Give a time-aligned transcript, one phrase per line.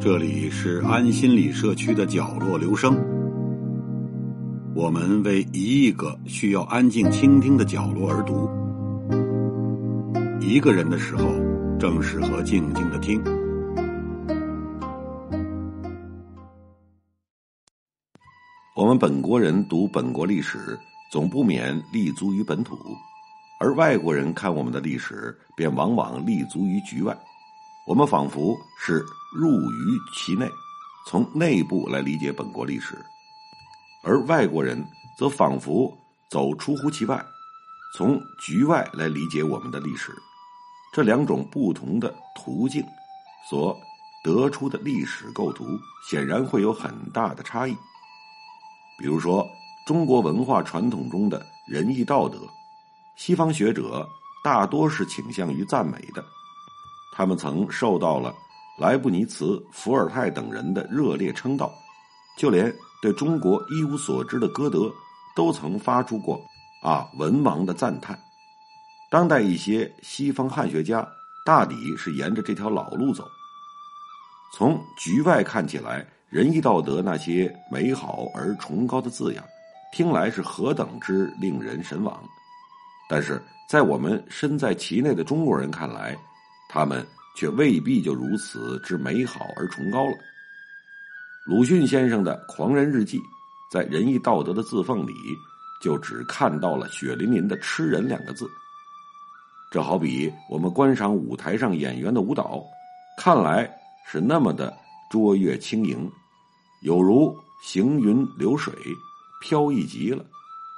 [0.00, 2.94] 这里是安心理社区的角落，留声。
[4.74, 8.50] 我们为一亿个需要安静倾听的角落而读。
[10.40, 11.32] 一个人的时候，
[11.78, 13.22] 正适合静静的听。
[18.74, 20.76] 我们本国人读本国历史，
[21.08, 22.74] 总不免立足于本土；
[23.60, 27.16] 而外国人看我们的历史，便往往立足于局外。
[27.86, 28.94] 我们仿佛是
[29.32, 30.50] 入于其内，
[31.06, 32.96] 从内部来理解本国历史；
[34.02, 34.84] 而外国人
[35.16, 35.96] 则仿佛
[36.28, 37.24] 走出乎其外，
[37.96, 40.12] 从局外来理解我们的历史。
[40.92, 42.84] 这两种不同的途径
[43.48, 43.78] 所
[44.24, 45.64] 得出的历史构图，
[46.10, 47.76] 显然会有很大的差异。
[49.04, 49.46] 比如说，
[49.84, 52.38] 中国文化传统中的仁义道德，
[53.16, 54.08] 西方学者
[54.42, 56.24] 大多是倾向于赞美的。
[57.12, 58.34] 他们曾受到了
[58.78, 61.70] 莱布尼茨、伏尔泰等人的热烈称道，
[62.38, 64.90] 就连对中国一无所知的歌德
[65.36, 66.40] 都曾发出过
[66.82, 68.18] “啊，文王”的赞叹。
[69.10, 71.06] 当代一些西方汉学家
[71.44, 73.28] 大抵是沿着这条老路走。
[74.56, 79.44] 从局外看起来，仁义道德那些美好而崇高的字样，
[79.92, 82.14] 听来是何等之令人神往；
[83.10, 86.16] 但是在我们身在其内的中国人看来，
[86.68, 90.16] 他们却未必就如此之美好而崇高了。
[91.44, 93.18] 鲁迅先生的《狂人日记》
[93.72, 95.12] 在仁义道德的字缝里，
[95.82, 98.48] 就只看到了血淋淋的“吃人”两个字。
[99.72, 102.62] 这好比我们观赏舞台上演员的舞蹈，
[103.18, 103.68] 看来
[104.04, 104.76] 是那么的
[105.10, 106.10] 卓越轻盈，
[106.82, 108.72] 有如行云流水，
[109.40, 110.24] 飘逸极了，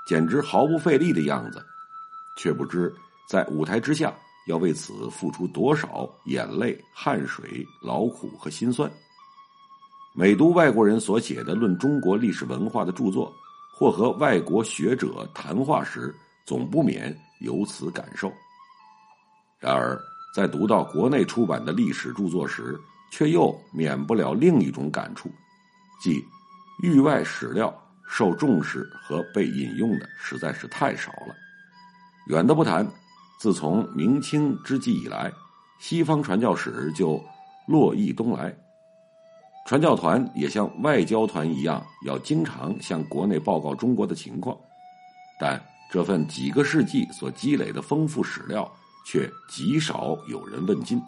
[0.07, 1.65] 简直毫不费力的样子，
[2.39, 2.95] 却不知
[3.29, 4.15] 在舞台之下。
[4.47, 8.89] 要为此付出多少眼泪、汗水、劳苦和辛酸？
[10.15, 13.35] 每读外国人所写的论中国历史文化的著作，
[13.75, 18.33] 或和外国学者谈话时，总不免有此感受。
[19.59, 20.01] 然而，
[20.33, 22.79] 在读到国内出版的历史著作时，
[23.11, 25.31] 却又免不了另一种感触，
[26.01, 26.23] 即
[26.83, 27.75] 域外史料
[28.09, 31.35] 受重视和被引用的实在是太少了。
[32.29, 32.87] 远的不谈。
[33.39, 35.31] 自从明清之际以来，
[35.79, 37.23] 西方传教史就
[37.67, 38.57] 络绎东来，
[39.67, 44.57] 传教团也像外交团一样，要经常向国内报告中国的情况，
[45.39, 48.67] 但这份几个世纪所积累的丰富史料，
[49.05, 50.99] 却极少有人问津。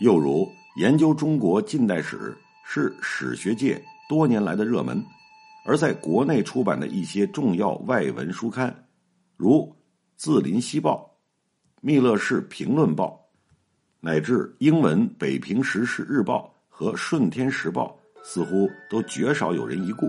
[0.00, 5.04] 又如研究中国近代史是史学界多年来的热门，
[5.66, 8.74] 而在国内出版的一些重要外文书刊，
[9.36, 9.70] 如。
[10.24, 11.18] 《字林西报》
[11.80, 13.28] 《密勒氏评论报》，
[13.98, 20.08] 乃至英文《北平时事日报》和《顺天时报》，似乎都绝少有人一顾。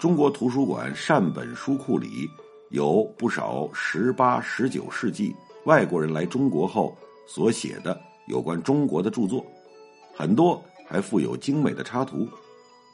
[0.00, 2.28] 中国图书馆善本书库里
[2.70, 5.32] 有不少十八、十九世纪
[5.66, 7.96] 外国人来中国后所写的
[8.26, 9.44] 有关中国的著作，
[10.14, 12.28] 很多还附有精美的插图，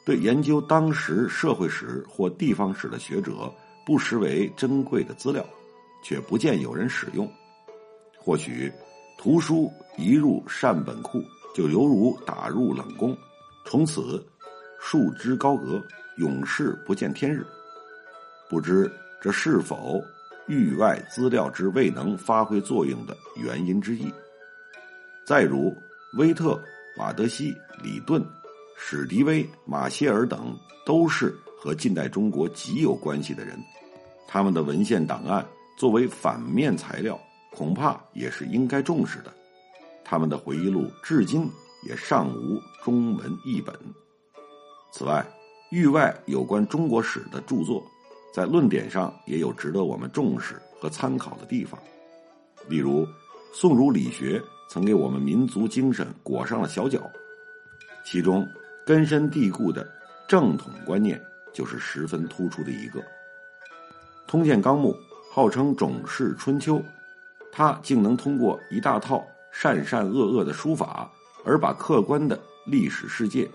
[0.05, 3.53] 对研究当时社会史或地方史的学者
[3.87, 5.45] 不失为珍贵的资料。
[6.05, 7.31] 却不见有人使用，
[8.19, 8.73] 或许
[9.17, 11.23] 图书一入善本库，
[11.55, 13.17] 就犹如打入冷宫，
[13.65, 14.21] 从此
[14.81, 15.81] 束之高阁，
[16.17, 17.47] 永世不见天日。
[18.51, 20.03] 不知这是否
[20.49, 24.13] 域外资料之未能发挥作用的原因之一？
[25.27, 25.75] 再如
[26.19, 26.61] 威特、
[26.99, 28.25] 瓦德西、李顿、
[28.77, 33.59] 史迪威、马歇尔等，都是和近代中国极有关系的人，
[34.27, 35.47] 他们的文献档案。
[35.79, 37.19] 作为反面材料，
[37.51, 39.33] 恐怕也是应该重视的。
[40.05, 41.51] 他们的回忆录至今
[41.89, 43.75] 也尚无中文译本。
[44.93, 45.27] 此外，
[45.71, 47.83] 域外有关中国史的著作，
[48.35, 51.81] 在论点上也有值得我们重视和参考的地方。
[52.69, 53.05] 例如，
[53.53, 54.41] 宋儒理学
[54.73, 56.99] 曾给我们民族精神裹上了小脚，
[58.07, 58.49] 其中
[58.87, 59.87] 根深蒂固的
[60.27, 61.23] 正统观念
[61.53, 62.99] 就是十分突出的一个。
[64.27, 64.95] 《通鉴纲目》。
[65.31, 66.83] 号称种氏春秋，
[67.51, 71.11] 他竟能通过一大套善善恶恶的书法，
[71.43, 73.49] 而把客观的历史世界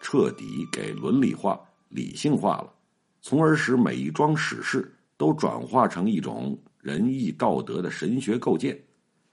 [0.00, 2.72] 彻底给伦理化、理性化了，
[3.20, 8.80] 从而使每一桩史事都转化成一种仁义道德的神学构建。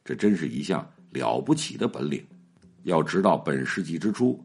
[0.03, 2.25] 这真是一项了不起的本领。
[2.83, 4.43] 要知道，本世纪之初，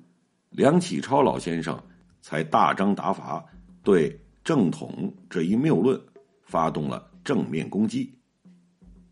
[0.51, 1.83] 梁启超老先生
[2.21, 3.45] 才大张打法
[3.83, 4.15] 对
[4.45, 5.99] 正统这一谬论
[6.45, 8.13] 发动了正面攻击。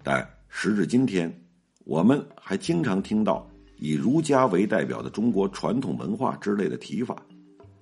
[0.02, 1.32] 但时至今天，
[1.84, 3.48] 我们还经常听到
[3.78, 7.16] 以儒家为代表的中国传统文化之类的提法。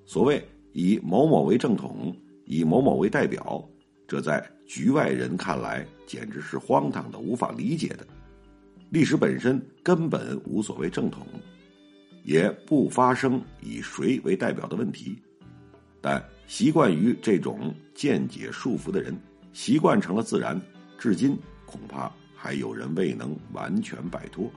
[0.06, 0.42] 所谓
[0.72, 3.68] 以某某为正统，以某某为代表，
[4.06, 8.06] 这在局外人看来简直是荒唐的、无法理解的。
[8.92, 11.26] 历史本身根本无所谓正统，
[12.24, 15.16] 也不发生以谁为代表的问题。
[15.98, 19.18] 但习惯于这种见解束缚的人，
[19.54, 20.60] 习惯成了自然，
[20.98, 21.34] 至今
[21.64, 24.52] 恐怕还有人未能完全摆脱。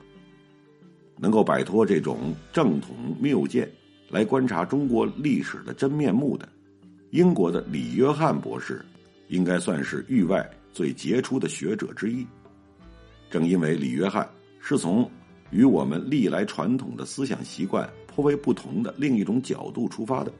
[1.18, 3.72] 能够摆脱这种正统谬见，
[4.10, 6.46] 来观察中国历史的真面目的，
[7.12, 8.84] 英国的李约翰博士，
[9.30, 12.28] 应该算是域外最杰出的学者之一。
[13.30, 14.28] 正因为李约翰
[14.60, 15.10] 是从
[15.52, 20.32] 与我们历来传统的思想习惯颇为不同的另一种角度出发的，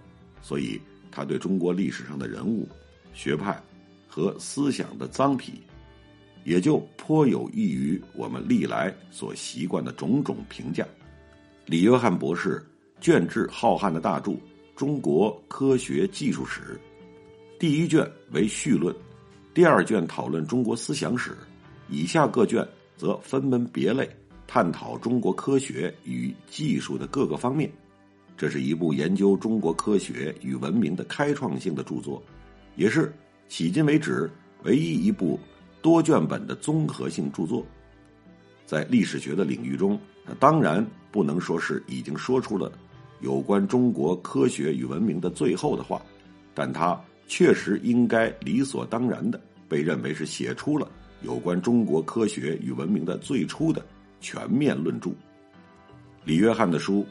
[0.42, 0.80] 所以
[1.12, 2.68] 他对中国历史上的人物、
[3.14, 3.62] 学派
[4.08, 5.62] 和思想的脏癖，
[6.44, 10.86] 也就颇有益于我们历来所习惯的种种评价。
[11.66, 12.64] 李约翰博士
[13.02, 14.32] 卷帙浩瀚的大著
[14.76, 16.62] 《中国科学技术史》，
[17.60, 18.96] 第一卷为序论，
[19.54, 21.36] 第二卷讨论中国思想史。
[21.90, 22.68] 以下各卷
[22.98, 24.10] 则分门别类
[24.48, 27.72] 探讨中国科学与技术的各个方面，
[28.38, 32.22] 这是一部研究中国科学与文明的开创性的著作，
[32.76, 33.14] 也是
[33.50, 34.30] 迄今为止
[34.64, 35.40] 唯一一部
[35.82, 37.66] 多卷本的综合性著作。
[38.66, 40.00] 在历史学的领域中，
[40.40, 42.72] 当然不能说是已经说出了
[43.22, 46.02] 有关中国科学与文明的最后的话，
[46.54, 49.40] 但它确实应该理所当然的
[49.70, 50.92] 被认为是写出了。
[51.22, 53.86] 有关中国科学与文明的最初的
[54.20, 55.12] 全面论著，
[56.24, 57.06] 李约翰的书，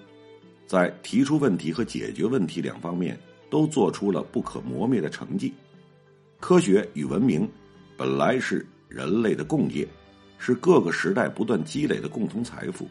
[0.66, 3.18] 在提出问题和解决问题两方面
[3.50, 5.52] 都做出了不可磨灭的成绩。
[6.40, 7.48] 科学与文明
[7.96, 9.86] 本来是人类的共业，
[10.38, 12.86] 是各个时代不断积累的共同财富，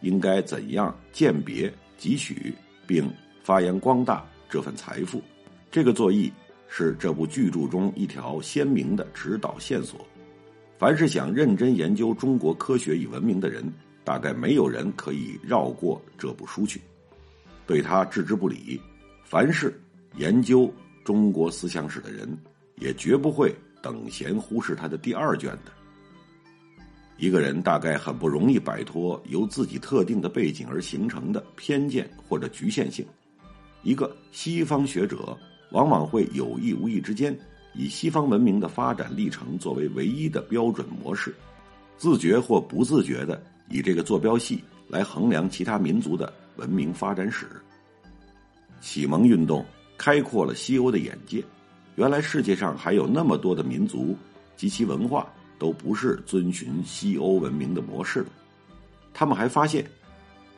[0.00, 2.52] 应该怎样鉴别、汲取
[2.86, 3.08] 并
[3.42, 5.22] 发扬光大这份财富？
[5.70, 6.32] 这个作意
[6.66, 10.04] 是这部巨著中一条鲜明的指导线索。
[10.80, 13.62] 凡是想认真研究中国科学与文明的人，
[14.02, 16.80] 大概没有人可以绕过这部书去，
[17.66, 18.80] 对他置之不理。
[19.22, 19.78] 凡是
[20.16, 20.72] 研究
[21.04, 22.34] 中国思想史的人，
[22.76, 25.72] 也绝不会等闲忽视他的第二卷的。
[27.18, 33.04] 一个人大概很不容易摆脱由自己特定的背景而形成的偏见或者局限性。
[33.82, 35.36] 一个西方学者
[35.72, 37.38] 往往会有意无意之间。
[37.74, 41.34] 以西方文明的发展历程作为唯一的标准模式，
[41.96, 47.46] 自觉或不自觉的以这个坐标系来衡量其他民族的文明发展史。
[48.80, 49.64] 启蒙运动
[49.96, 51.44] 开阔了西欧的眼界，
[51.96, 54.16] 原来世界上还有那么多的民族
[54.56, 58.30] 及其文化都不是遵循西欧文明的模式的。
[59.12, 59.84] 他们还发现，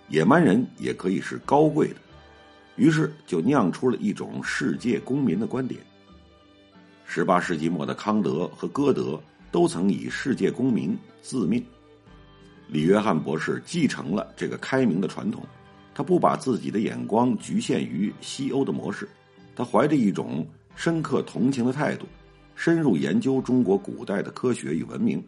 [0.08, 1.96] 野蛮人也可以是高贵的，
[2.76, 5.80] 于是就酿出了一种世界公民的观点。
[7.04, 9.20] 十八世纪末的康德和歌德
[9.50, 11.64] 都曾以世界公民自命。
[12.68, 15.44] 李约翰博士继承了这个开明的传统，
[15.94, 19.06] 他不把自己的眼光局限于西欧的模式，
[19.54, 22.06] 他怀着一种深刻同情的态度，
[22.54, 25.22] 深入研究中国古代的科学与文明。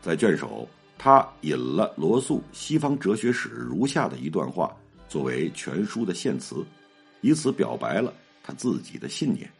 [0.00, 0.66] 在卷首，
[0.96, 4.74] 他引了罗素《西方哲学史》如下的一段话
[5.06, 6.64] 作为全书的献词，
[7.20, 9.50] 以此表白了他自己的信念。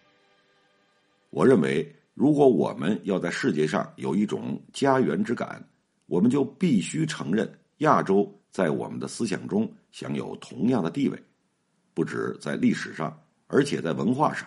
[1.32, 5.66] 我认为，如果我们要在世界上有一种家园之感，
[6.04, 11.18] 我们就必须承认亚洲在我们的思想中享有同样的地位，
[11.94, 14.46] 不止在历史上，而且在文化上。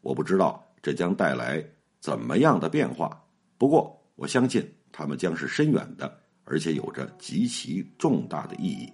[0.00, 1.60] 我不知道这将带来
[1.98, 3.20] 怎么样的变化，
[3.58, 8.88] 不过我相信他们将是深远的，而且有着极其重大的意义。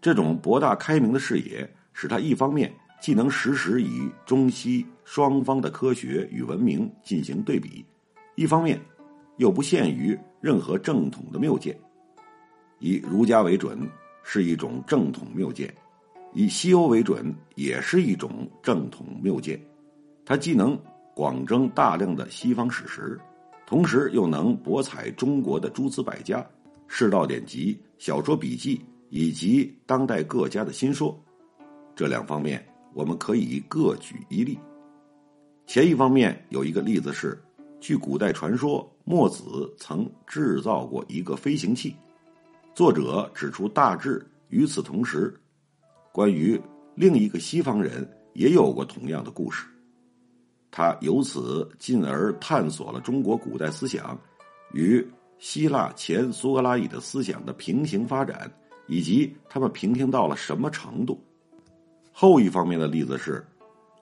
[0.00, 2.74] 这种博大开明的视野，使他一方面。
[3.04, 7.84] 既能实时与中西双方的科学与文明进行对比，
[8.34, 8.80] 一方面
[9.36, 11.78] 又不限于任何正统的谬见。
[12.78, 13.78] 以儒家为准
[14.22, 15.70] 是一种正统谬见，
[16.32, 19.60] 以西欧为准也是一种正统谬见。
[20.24, 20.74] 它既能
[21.14, 23.20] 广征大量的西方史实，
[23.66, 26.42] 同时又能博采中国的诸子百家、
[26.88, 31.14] 世道典籍、小说笔记以及当代各家的新说，
[31.94, 32.66] 这两方面。
[32.94, 34.58] 我们可以各举一例。
[35.66, 37.42] 前一方面有一个例子是，
[37.80, 41.94] 据古代传说，墨子曾制造过一个飞行器。
[42.74, 45.34] 作者指出，大致与此同时，
[46.12, 46.60] 关于
[46.94, 49.66] 另一个西方人也有过同样的故事。
[50.70, 54.18] 他由此进而探索了中国古代思想
[54.72, 55.06] 与
[55.38, 58.52] 希腊前苏格拉底的思想的平行发展，
[58.88, 61.22] 以及他们平行到了什么程度。
[62.16, 63.44] 后一方面的例子是，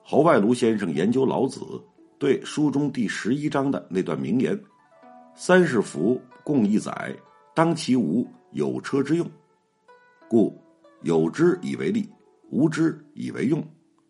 [0.03, 1.61] 侯外庐先生研究老子
[2.19, 4.57] 对书中第十一章的那段名言
[5.33, 7.11] ：“三十辐共一载，
[7.55, 9.27] 当其无有车之用，
[10.27, 10.55] 故
[11.01, 12.07] 有之以为利，
[12.51, 13.59] 无之以为用。”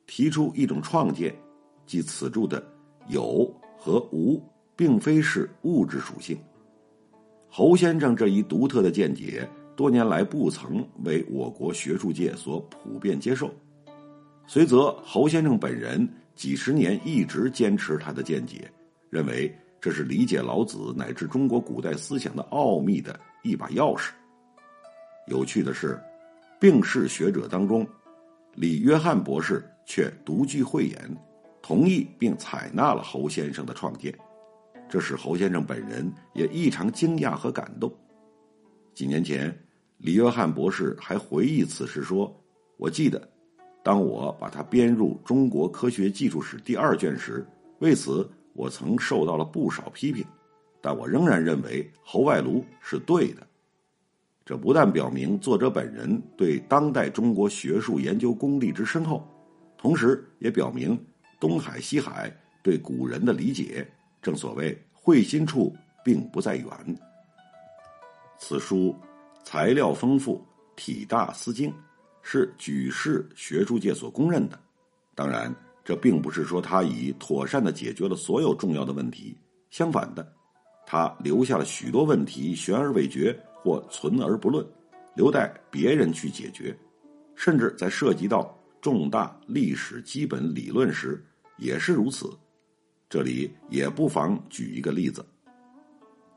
[0.06, 1.34] 提出一种创建，
[1.86, 2.62] 即此处的
[3.08, 4.38] “有”和“无”
[4.76, 6.38] 并非是物质属性。
[7.48, 13.50] 侯先生这一独特的见解，多年来不曾为我国学术界所普遍接受。
[14.46, 18.70] 随则侯先生本人几十年一直坚持他的见解，
[19.10, 24.12] 认为这是理解老子乃至中国古代思想的奥秘的一把钥匙。
[25.28, 26.00] 有趣的是，
[26.60, 27.88] 病逝学者当中，
[28.56, 29.64] 李约翰博士。
[29.86, 31.18] 却独具慧眼，
[31.62, 34.18] 同意并采纳了侯先生的创建，
[34.88, 37.94] 这使侯先生本人也异常惊讶和感动。
[38.94, 39.54] 几年前，
[39.98, 42.34] 李约翰博士还回忆此事说
[42.80, 43.30] ：“我记得，
[43.84, 47.46] 当我把它编入《中国科学技术史》第二卷时，
[47.80, 50.26] 为此我曾受到了不少批评，
[50.82, 53.46] 但我仍然认为侯外庐是对的。”
[54.46, 59.26] 这不但表明作者本人对当代中国学术研究功力之深厚。
[59.78, 60.98] 同时也表明，
[61.40, 63.86] 东海西海对古人的理解，
[64.22, 65.76] 正所谓会心处
[66.06, 66.68] 并不在远。
[68.38, 68.96] 此书
[69.44, 70.42] 材料丰富，
[70.76, 71.74] 体大思精，
[72.24, 74.60] 是举世学术界所公认的。
[75.14, 75.54] 当然，
[75.86, 79.38] 这并不是说他已妥善的解决了所有重要的问题，
[79.70, 80.34] 相反的，
[80.88, 84.66] 他留下了许多问题悬而未决或存而不论，
[85.16, 86.76] 留待别人去解决，
[87.36, 88.58] 甚至在涉及到。
[88.82, 91.24] 重大历史基本理论时
[91.56, 92.30] 也是如此，
[93.10, 95.26] 这里也不妨举一个例子。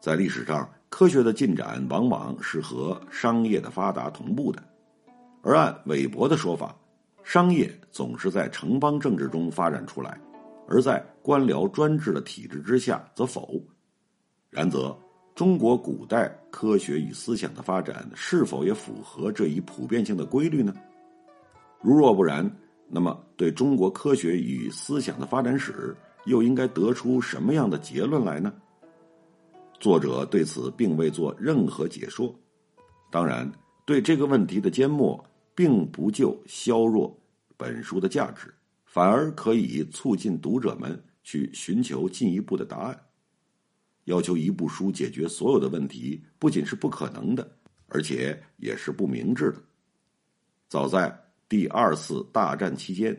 [0.01, 4.63] 在历史上，科学的进展往往是和商业的发达同步的，
[5.43, 6.77] 而按韦伯的说法，
[7.23, 10.21] 商业总是在城邦政治中发展出来，
[10.69, 13.61] 而在官僚专制的体制之下则否。
[14.51, 14.97] 然则，
[15.35, 20.75] 中国古代科学与思想的发展是否也符合这一普遍性的规律呢？
[21.83, 22.51] 如若不然，
[22.89, 28.53] 那么对中国科学与思想的发展史又应该得出什么样的结论来呢？
[29.79, 32.35] 作者对此并未做任何解说。
[33.11, 33.51] 当然，
[33.87, 35.25] 对这个问题的缄默，
[35.55, 37.19] 并不就削弱
[37.57, 38.53] 本书的价值，
[38.85, 43.01] 反而可以促进读者们去寻求进一步的答案。
[44.05, 47.51] 要求一部书解决所有的问题，不仅是不可能的，
[47.89, 49.63] 而且也是不明智的。
[50.69, 51.23] 早在。
[51.49, 53.17] 第二次大战期间，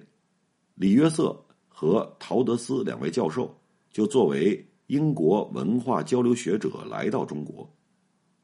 [0.76, 1.34] 李约瑟
[1.70, 3.58] 和陶德斯两位教授
[3.90, 7.74] 就作为英国文化交流学者来到中国，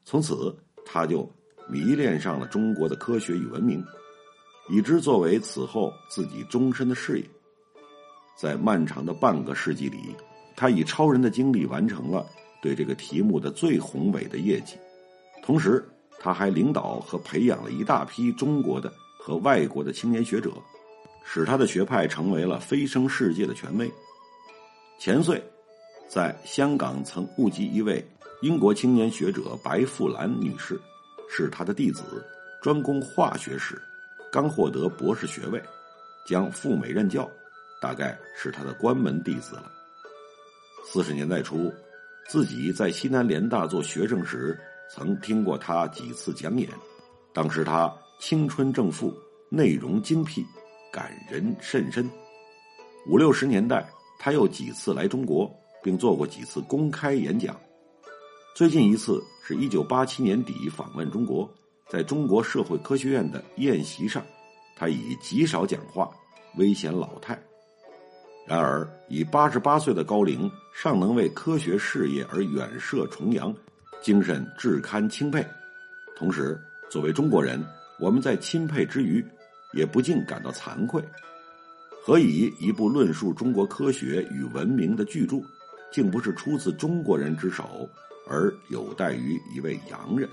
[0.02, 1.30] 从此他就
[1.68, 3.84] 迷恋上了中国的科学与文明，
[4.68, 7.24] 以之作为此后自己终身的事业。
[8.36, 10.14] 在漫长的半个世纪里，
[10.56, 12.26] 他以超人的精力完成了
[12.62, 14.76] 对这个题目的最宏伟的业绩，
[15.42, 15.84] 同时
[16.18, 18.92] 他还领导和培养了一大批中国的。
[19.26, 20.52] 和外国的青年学者，
[21.24, 23.90] 使他的学派成为了飞升世界的权威。
[24.98, 25.42] 钱穗
[26.06, 28.06] 在香港曾目击一位
[28.42, 30.78] 英国青年学者白富兰女士，
[31.28, 32.02] 是他的弟子，
[32.60, 33.80] 专攻化学史，
[34.30, 35.62] 刚获得博士学位，
[36.26, 37.30] 将赴美任教，
[37.80, 39.70] 大概是他的关门弟子了。
[40.84, 41.72] 四十年代初，
[42.28, 44.58] 自己在西南联大做学生时，
[44.90, 46.68] 曾听过他几次讲演，
[47.32, 47.92] 当时他。
[48.20, 49.12] 青春正馥，
[49.50, 50.46] 内容精辟，
[50.90, 52.08] 感人甚深。
[53.10, 53.86] 五六十年代，
[54.20, 55.52] 他又几次来中国，
[55.82, 57.54] 并做过几次公开演讲。
[58.54, 61.52] 最近一次是一九八七年底访问中国，
[61.88, 64.24] 在中国社会科学院的宴席上，
[64.76, 66.08] 他已极少讲话，
[66.56, 67.36] 危显老态。
[68.46, 73.52] 然而，以八十八岁的高龄，尚能为科学事业而远涉重洋，
[74.00, 75.44] 精神至堪钦佩。
[76.14, 76.56] 同时，
[76.88, 77.60] 作为中国人。
[78.00, 79.24] 我们在钦佩之余，
[79.72, 81.02] 也不禁感到惭愧。
[82.04, 85.40] 何以一部论述中国科学与文明的巨著，
[85.92, 87.88] 竟不是出自中国人之手，
[88.26, 90.28] 而有待于一位洋人？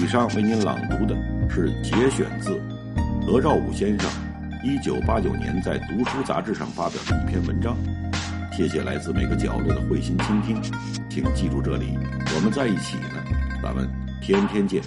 [0.00, 1.14] 以上为您朗读的
[1.50, 2.58] 是节选自
[3.26, 4.10] 何兆武先生。
[4.64, 7.76] 一九八九年，在《读书》杂志上发表的一篇文章，
[8.50, 10.60] 谢谢来自每个角落的慧心倾听，
[11.08, 11.96] 请记住这里，
[12.34, 13.22] 我们在一起呢，
[13.62, 13.88] 咱们
[14.20, 14.82] 天天见。